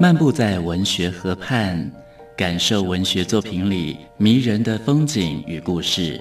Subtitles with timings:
[0.00, 1.90] 漫步在文学河畔，
[2.36, 6.20] 感受文学作品里迷人的风景与故事。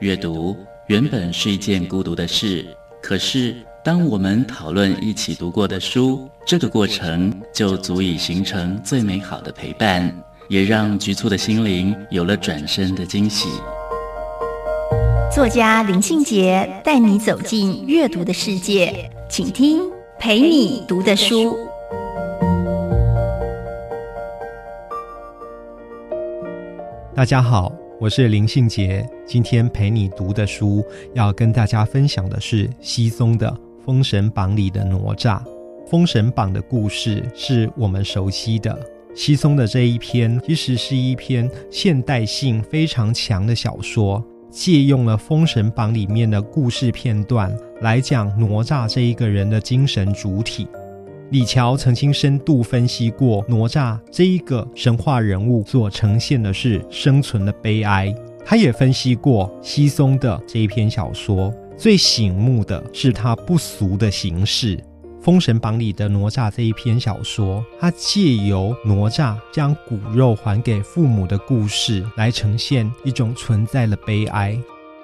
[0.00, 2.64] 阅读原本是一件孤独的事，
[3.02, 3.54] 可是
[3.84, 10.10] 当我们讨论一起读过的书，这个过程就足以形成最美好的陪伴，
[10.48, 13.50] 也让局促的心灵有了转身的惊喜。
[15.30, 19.82] 作家林庆杰带你走进阅读的世界，请听
[20.18, 21.54] 陪你读的书。
[27.20, 27.70] 大家好，
[28.00, 33.46] 我是林信杰，今天陪你读的书要跟大家分享的是西松的
[33.84, 35.38] 《封神榜》里的哪吒。
[35.86, 38.74] 《封神榜》的故事是我们熟悉的，
[39.14, 44.24] 西松的这一篇其实是一篇现代性非常强的小说。
[44.50, 50.66] 借用了《封神榜》里面的故事片段来讲哪吒这一个人的精神主体。
[51.30, 58.12] 李乔曾经深度分析过哪吒这一个神话人物所呈现的是生存的悲哀。
[58.44, 64.76] 他也分析过西松的这一篇小说，最醒目的是他不俗的形式。
[65.22, 74.58] 《封神榜》里的哪吒这一篇小说，它借由哪吒将骨肉还给父母的故事，来呈现一种存在的悲哀。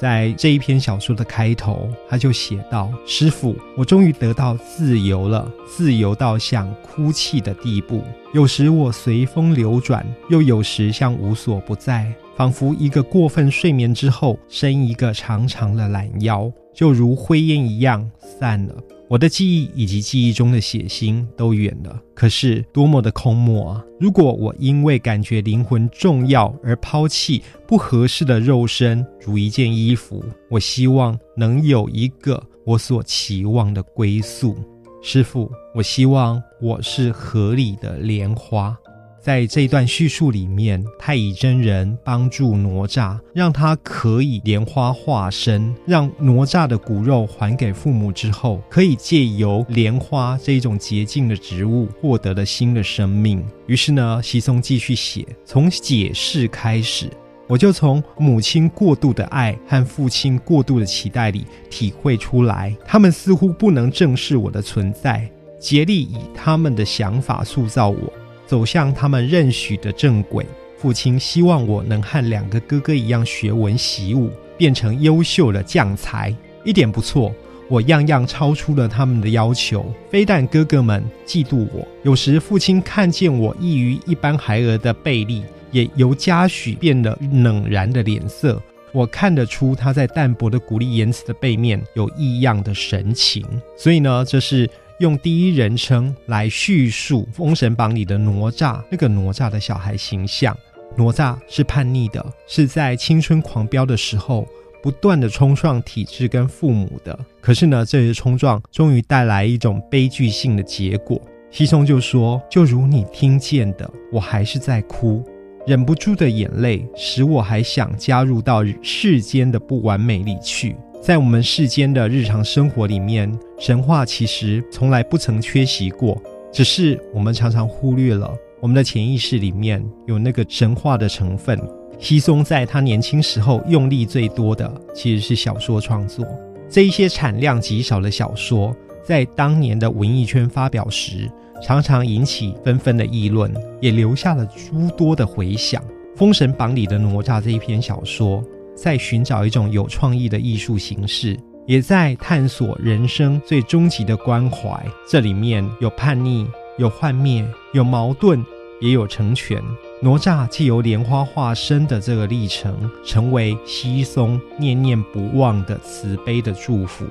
[0.00, 8.02] 在这一篇小说的开头，他就写道：“师傅，我终于得到自由了，自由到想哭泣的地步。
[8.32, 18.74] 有时我随风流转，又有时像无所不在，仿佛一个过分睡眠之后伸一个长长的懒腰，就如灰烟一样散了。”
[19.10, 23.84] 我的记忆以及记忆中的血腥都远了，可是多么的空漠啊！
[23.98, 34.56] 如果我因为感觉灵魂重要而抛弃不合适的肉身，如一件衣服，我希望能有一个我所期望的归宿。
[35.02, 38.76] 师傅，我希望我是河里的莲花。
[39.18, 53.44] 在这一段叙述里面，太乙真人帮助哪吒，让他可以莲花化身，让哪吒的骨肉还给父母之后，可以借由莲花这一种洁净的植物，获得了新的生命。
[53.66, 57.10] 于是呢，西松继续写，从解释开始，
[57.50, 65.28] 我就从母亲过度的爱和父亲过度的期待里体会出来，他们似乎不能正视我的存在，
[65.58, 68.12] 竭力以他们的想法塑造我。
[68.46, 70.46] 走向他们认许的正轨。
[70.78, 76.32] 父亲希望我能和两个哥哥一样学文习武，变成优秀的将才。
[76.64, 77.34] 一点不错，
[77.68, 79.92] 我样样超出了他们的要求。
[80.08, 88.60] 非但哥哥们嫉妒我，有时父亲看见我异于一般孩儿的背力，也由嘉许变得冷然的脸色。
[88.92, 93.44] 我看得出他在淡薄的鼓励言辞的背面有异样的神情。
[93.76, 94.68] 所以呢，这是。
[95.00, 100.54] 用第一人称来叙述《封神榜》里的哪吒，那个哪吒的小孩形象。
[100.94, 104.46] 哪吒是叛逆的，是在青春狂飙的时候
[104.82, 107.18] 不断的冲撞体制跟父母的。
[107.40, 111.18] 可是呢，这些冲撞终于带来一种悲剧性的结果。
[111.50, 115.24] 西松就说：“就如你听见的，我还是在哭，
[115.66, 126.20] 忍不住的眼泪使我还想加入到世间的不完美里去。”在我们世间的日常生活里面，神话其实从来不曾缺席过，
[126.52, 131.58] 只是我们常常忽略了我们的潜意识里面有那个神话的成分。
[131.98, 136.26] 西松在他年轻时候用力最多的其实是小说创作，
[136.68, 141.30] 这一些产量极少的小说，在当年的文艺圈发表时，
[141.62, 145.82] 常常引起纷纷的议论，也留下了诸多的回响。
[146.16, 148.42] 《封神榜》里的哪吒这一篇小说。
[148.72, 154.82] 在寻找一种有创意的艺术形式，也在探索人生最终极的关怀。
[155.06, 156.46] 这里面有叛逆，
[156.78, 158.42] 有幻灭，有矛盾，
[158.80, 159.62] 也有成全。
[160.00, 162.74] 哪吒既由莲花化身的这个历程，
[163.04, 167.04] 成为西松念念不忘的慈悲的祝福。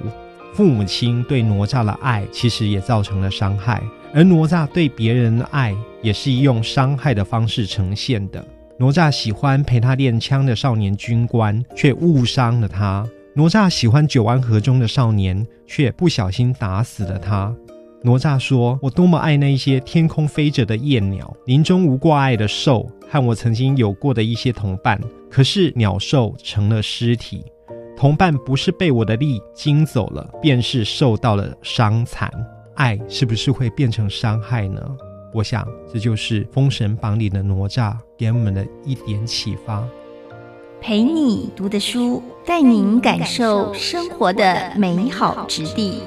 [0.54, 3.82] 父母亲对哪吒的爱，其实也造成了伤害，
[4.14, 8.46] 而哪吒对别人的爱，也是用伤害的方式呈现的。
[8.78, 17.54] 哪吒喜欢陪他练枪的少年军官，却误伤了他；哪吒喜欢九湾河中的少年，却不小心打死了他。
[18.02, 24.98] 哪吒说：“我多么爱那些天空飞着的燕鸟，林中无挂碍的兽，和我曾经有过的一些同伴。
[25.30, 27.44] 可是鸟兽成了尸体，
[28.00, 32.32] 同伴不是被我的力惊走了，便是受到了伤残。
[32.76, 34.82] 爱是不是会变成伤害呢？”
[35.36, 39.86] 我想，这就是《封神榜》里的哪吒给我们的一点启发。
[40.80, 46.02] 陪你读的书，带您感受生活的美好之地。